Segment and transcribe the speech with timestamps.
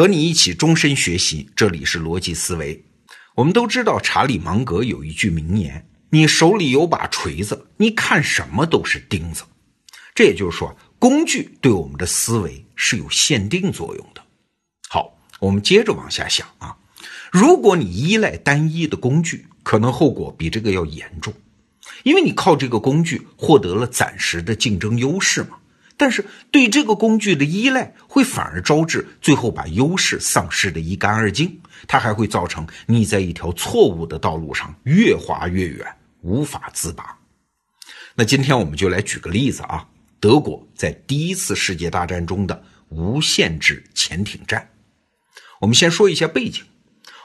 [0.00, 2.82] 和你一起终身学习，这里是逻辑思维。
[3.34, 9.42] 我们都知道查理芒格有一句名言：“你手里有把锤子，你看什么都是钉子。”
[10.16, 14.22] 这也就是说，工具对我们的思维是有限定作用的。
[14.88, 16.74] 好，我们接着往下想啊，
[17.30, 21.30] 如果你依赖单一的工具，可能后果比这个要严重，
[22.04, 25.58] 因为你靠这个工具获得了暂时的竞争优势嘛。
[26.00, 31.60] 但是对这个工具的依赖，会反而招致最后把优势丧失的一干二净。
[31.86, 35.86] 它还会造成你在一条错误的道路上越滑越远，
[36.22, 37.18] 无法自拔。
[38.14, 39.86] 那今天我们就来举个例子啊，
[40.18, 44.70] 德国在第一次世界大战中的无限制潜艇战。
[45.60, 46.64] 我们先说一下背景，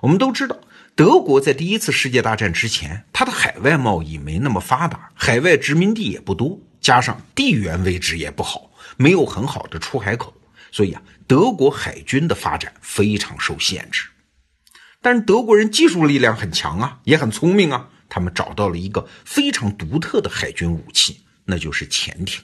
[0.00, 0.58] 我们都知道，
[0.94, 6.58] 德国在第一次世界大战之前，它的海外贸易没那么发达，海外殖民地也不多。
[6.82, 10.34] 加上地缘位置也不好，没有很好的出海口，
[10.70, 14.04] 所以啊，德国海军的发展非常受限制。
[15.00, 22.42] 但是德国人技术力量很强啊，也很聪明啊，他们找到了一个非常独特的海军武器，那就是潜艇。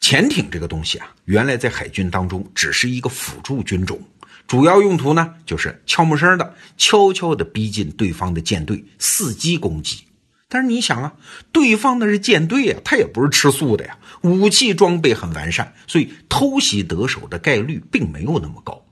[0.00, 4.00] 潜艇这个东西啊，原来在海军当中只是一个辅助军种，
[4.46, 10.05] 主要用途呢就是悄没声的、悄悄的逼近对方的舰队，伺机攻击。
[10.48, 11.14] 但是你想啊，
[11.50, 18.84] 对方那是舰队啊，他也不是吃素的呀，武器装备很完善，所以偷袭得手的概率并没有那么高。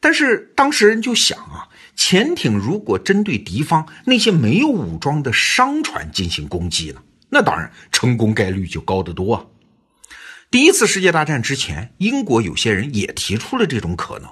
[0.00, 9.44] 但是当时人就想啊，潜艇如果针对敌方那些没有武装的商船进行攻击呢，那当然成功概率就高得多啊。
[10.50, 14.30] 第一次世界大战之前，英国有些人也提出了这种可能。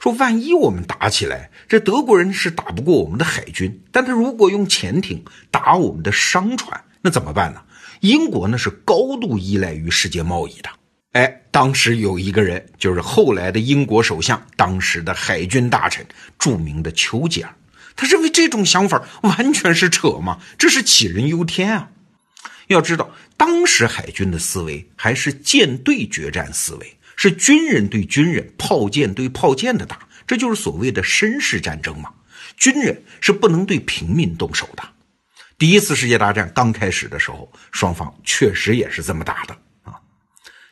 [0.00, 7.62] 说万一我们打起来，这德国人是打不过我们的海军，但他如果用潜艇打我们的商船，那怎么办呢？
[8.00, 10.70] 英国那是高度依赖于世界贸易的。
[11.12, 16.06] 哎，当时有一个人，就是后来的英国首相，当时的海军大臣，
[16.38, 17.54] 著名的丘吉尔，
[17.96, 21.90] 他认为这种想法完全是扯嘛，这是杞人忧天啊！
[22.68, 26.96] 要知道，当时海军的思维还是舰队决战思维。
[27.16, 32.10] 是军人对军人、炮舰对炮舰的打，这就是所谓的绅士战争嘛。
[32.56, 34.82] 军人是不能对平民动手的。
[35.58, 39.94] 第一次世界大战刚开始的时候，双方确实也是这么打的啊。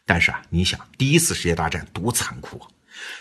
[0.06, 2.68] 但是啊，你想，第一次世界大战多残酷啊！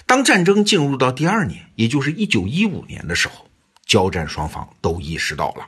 [0.05, 3.49] 当战争进入到第二年，也就是一九一五年的时候，
[3.85, 5.65] 交战双方都意识到了，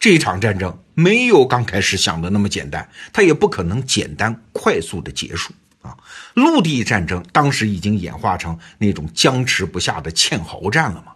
[0.00, 5.52] 这场战争没有刚开始想的那么简单，它也不可能简单快速的结束。
[5.84, 5.96] 啊，
[6.32, 11.12] 陆地战争当时已经演化成那种僵持不下的堑壕战了嘛？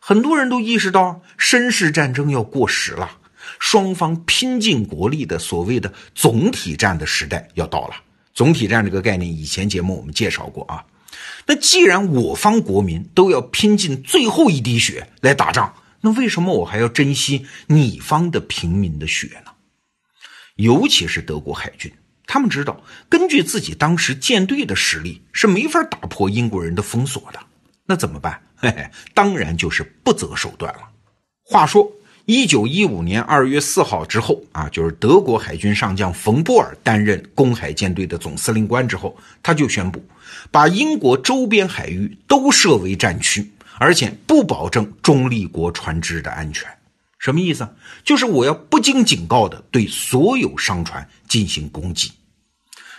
[0.00, 3.18] 很多人都意识到绅士战争要过时了，
[3.58, 7.94] 双方拼尽国力的所谓的总体战的时代要到了。
[8.34, 10.84] 总体战这个概念，以前节目我们介绍过啊。
[11.46, 19.52] 那既然我方国民都要拼尽最后一滴血来打仗，那为什么我还要珍惜你方的平民的血呢？
[20.56, 21.92] 尤其是德国海军。
[22.26, 27.38] 他们知道，根据自己当时舰队的实力，是没法打破英国人的封锁的。
[27.84, 28.40] 那怎么办？
[28.56, 30.80] 嘿嘿，当然就是不择手段了。
[31.44, 31.90] 话说，
[32.26, 40.02] 一九一五年二月四号之后啊，就是德国海军上将冯布尔担任公海舰队的总司令官之后，他就宣布，
[40.50, 46.70] 把英国周边海域都设为战区，而且不保证中立国船只的安全。
[47.22, 47.76] 什么意思？
[48.02, 52.10] 就是我要不经警告的对所有商船进行攻击。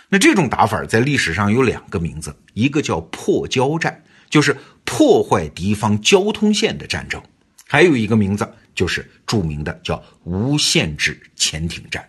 [0.08, 7.20] 那这种打法在历史上有两个名字，一个叫破交战，就是破坏敌方交通线的战争；
[7.68, 12.08] 还有一个名字就是著名的叫无限制潜艇战。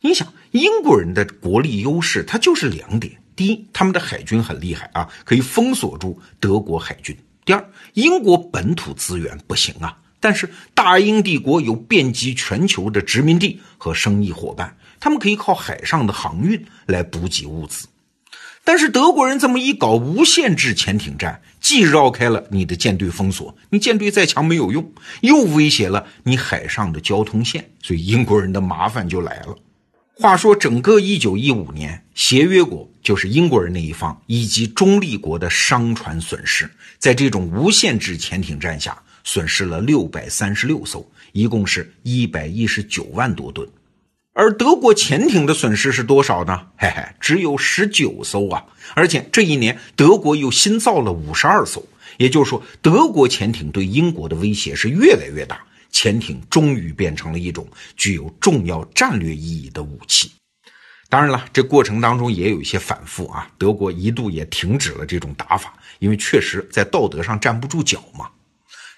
[0.00, 7.14] 你想，英国人的国力优势，它就是两点：第一，他们的海军很厉害啊，可以封锁住德国海军；
[7.44, 14.74] 第二，英国本土资源不行啊，但是大英帝国有遍及全球的殖民地和生意伙伴。
[15.00, 17.88] 他们可以靠海上的航运来补给物资，
[18.62, 24.92] 但是德国人这么一搞无限制潜艇战，既绕开了你的舰队封锁，你舰队再强没有用，
[25.22, 29.58] 又威胁了你海上的交通线，所以英国人的麻烦就来了。
[30.14, 43.68] 话说，整个一九一五年，协约国就是英国人那一方以及中立国的商船损失，在这种无限制潜艇战下，损失了六百三十六艘，一共是一百一十九万多吨。
[44.34, 46.66] 而德国潜艇的损失是多少呢？
[46.78, 48.64] 嘿嘿，只有十九艘啊！
[48.94, 51.84] 而且这一年德国又新造了五十二艘，
[52.16, 55.62] 也就是说，德国潜艇对英国的威胁是越来越大。
[55.90, 60.32] 潜艇终于变成了一种具有重要战略意义的武器。
[61.10, 63.46] 当然了，这过程当中也有一些反复啊。
[63.58, 68.30] 德国一度也停止了这种打法，因为确实在道德上站不住脚嘛。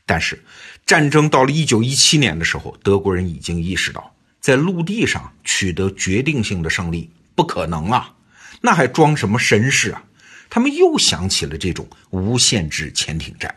[0.06, 0.42] 但是，
[0.84, 8.14] 战争到了一九一七年的时候，德国人已经意识到，在陆地上取得决定性的胜利不可能啊，
[8.60, 10.04] 那还装什么绅士啊？
[10.50, 13.54] 他们又想起了这种无限制潜艇战。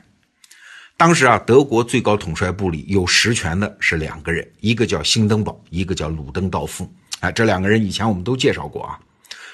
[0.96, 6.92] 当时啊，德国最高统帅部里有实权的是两个人，一个叫兴登堡，一个叫鲁登道夫。
[7.20, 8.98] 啊，这两个人以前我们都介绍过啊。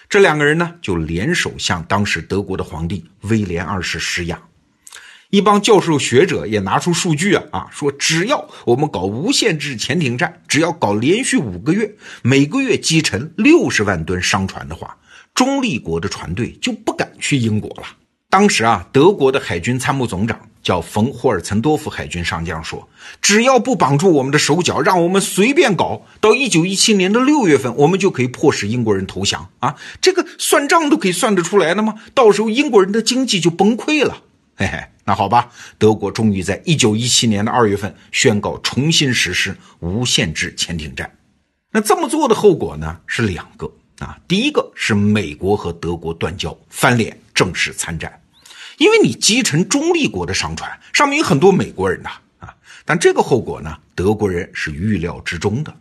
[0.07, 4.40] 这两个人呢，就联手向当时德国的皇帝威廉二世施压。
[5.33, 11.91] 一帮教授学者也拿出数据啊啊，说只要我们搞无限制潜艇战，只要搞连续五个月，
[12.21, 14.95] 每个月击沉六十万吨商船的话，
[15.33, 17.88] 中立国的船队就不敢去英国了。
[18.30, 22.88] 当时啊，德国的海军参谋总长叫冯霍尔岑多夫海军上将说，
[23.19, 29.77] 只要不绑住我们的手脚，让我们随便搞，到一九一七年的六月份，我们就可以迫使英国人投降啊！
[30.00, 31.95] 这个算账都可以算得出来的吗？
[32.13, 34.21] 到时候英国人的经济就崩溃了。
[34.56, 41.12] 嘿嘿，那好吧，德国终于在一九一七年的二月份宣告重新实施无限制潜艇战。
[41.72, 48.22] 那这么做的后果呢是两个啊，第一个是美国和德国断交翻脸，正式参战，
[48.78, 52.56] 因为你击沉中立国的商船，上面有很多美国人呐啊。
[52.86, 55.76] 但这个后果呢，德国人是预料之中的，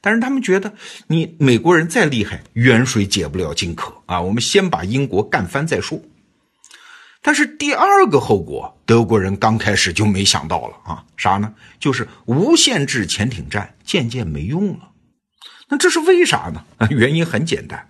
[0.00, 0.74] 但是他们觉得
[1.06, 6.02] 你美国人再厉害，远水解不了近渴啊，我们先把英国干翻再说。
[7.28, 11.52] 但是第二个后果，德国人刚开始就没想到了啊，啥呢？
[11.78, 14.88] 就是无限制潜艇战渐渐没用了。
[15.68, 16.64] 那这是为啥呢？
[16.88, 17.86] 原因很简单，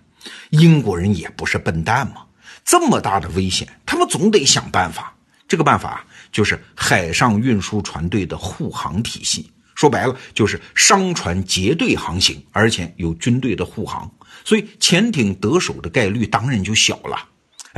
[0.49, 2.25] 英国人也不是笨蛋嘛，
[2.65, 5.15] 这么大的危险，他们总得想办法。
[5.47, 14.11] 这个办法就是海上运输船队的护航体系，说白了就是商船结队航行，而且有军队的护航，
[14.43, 17.17] 所以潜艇得手的概率当然就小了。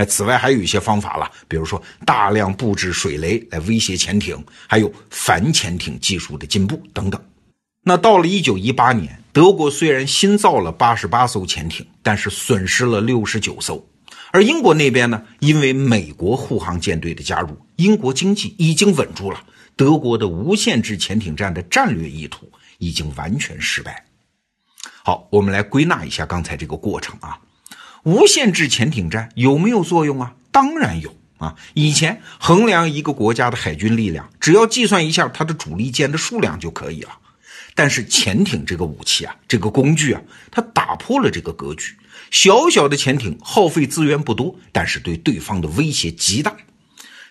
[0.05, 7.21] 此外还有一些方法了，比如说大量布置水雷来威胁潜艇，还有反潜艇技术的进步等等。
[7.83, 13.83] 那到了一九一八年，德国虽然新造了八十八艘潜艇，但是损失了六十九艘。
[14.31, 19.43] 而英国那边呢，因为美国护航舰队的加入，英国经济已经稳住了，
[19.75, 24.05] 德国的无限制潜艇战的战略意图已经完全失败。
[25.03, 27.37] 好，我们来归纳一下刚才这个过程啊。
[28.03, 30.33] 无限制潜艇战有没有作用啊？
[30.51, 31.55] 当然有啊！
[31.73, 37.09] 以前衡量一个国家的海军力量，只要计算一下它的主力舰的数量就可以了。
[37.73, 40.21] 但是潜艇这个武器啊，这个工具啊，
[40.51, 41.95] 它打破了这个格局。
[42.29, 46.55] 小小的潜艇耗费资源不多，但是对对方的威胁极大。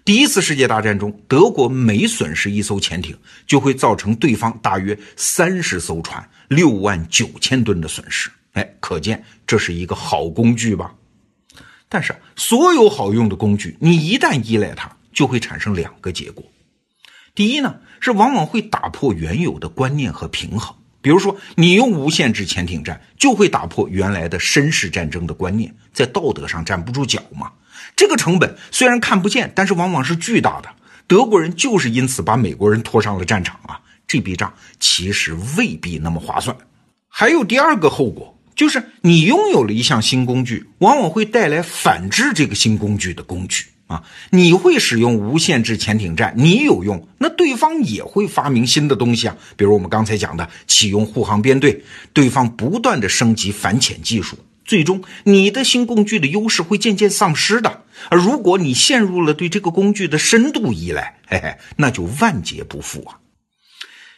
[0.04, 8.30] 第一次世界大战中，德国每损失一艘潜艇，就会造成对方大约三十艘船、六万九千吨的损失。
[8.52, 10.94] 哎，可见这是一个好工具吧？
[11.88, 16.44] 但是所有好用的工具，你一旦依赖它，就会产生两个结果。
[17.34, 20.74] 第一呢，是往往会打破原有的观念和平衡。
[21.02, 27.50] 比如说，你用无限制潜艇战，就会打破原来的绅士战争的观念，在道德上站不住脚嘛。
[27.96, 30.68] 这个成本虽然看不见，但是往往是巨大的。
[31.06, 33.80] 德国人就是因此把美国人拖上了战场啊。
[34.06, 36.56] 这笔账其实未必那么划算。
[37.08, 38.36] 还有第二个后果。
[38.60, 44.04] 就是你拥有了一项新工具，往往会带来反制这个新工具的工具啊！
[44.28, 49.34] 你会使用无限制潜艇战，你有用，那对方也会发明新的东西啊。
[49.56, 54.36] 比如我们刚才讲的启用护航编队，对方不断的升级反潜技术，
[54.66, 57.84] 最终你的新工具的优势会渐渐丧失的。
[58.10, 63.16] 而如果你陷入了对这个工具的深度依赖，嘿嘿，那就万劫不复啊！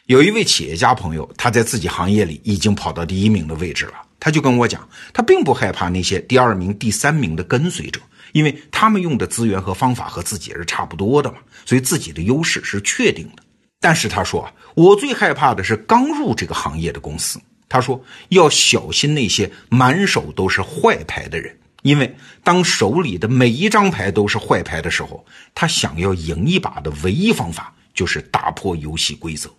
[0.07, 3.93] 有一位企业家朋友，他在自己行业里已经跑到第一名的位置了。
[4.23, 7.99] 他就跟我讲，他并不害怕那些第二名、第三名的跟随者，
[8.31, 13.43] 因为他们用的资源和方法和自己是差不多的嘛，所以自己的优势是确定的。
[13.81, 17.37] 但是他说啊，我最害怕的是刚入这个行业的公司。
[17.67, 22.15] 他说要小心那些满手都是坏牌的人，因为
[22.45, 29.53] 当手里的每一张牌都是坏牌的时候，他想要赢一把的唯一方法就是打破游戏规则。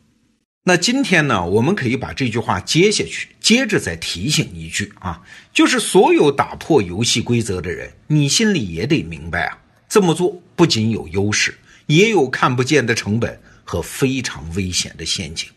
[0.67, 9.59] 那今天呢，我们可以把这句话接下去，接着再提醒一句啊，就是所有打破游戏规则的人，你心里也得明白啊，
[9.91, 11.55] 这么做不仅有优势，
[11.85, 15.51] 也有看不见的成本和非常危险的陷阱。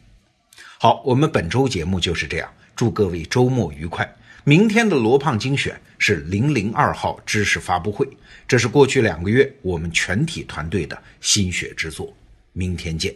[0.78, 4.14] 好，我们本周节目就是这样，祝各位周末愉快。
[4.44, 8.06] 明天的罗胖精选是零零二号知识发布会，
[8.46, 12.14] 这是过去两个月我们全体团队的心血之作。
[12.52, 13.16] 明天见。